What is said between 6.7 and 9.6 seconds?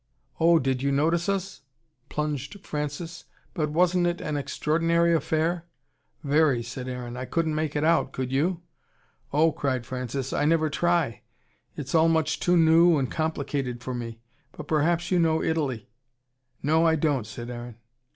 Aaron. "I couldn't make it out, could you?" "Oh,"